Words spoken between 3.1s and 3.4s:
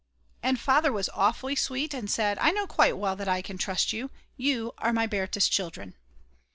that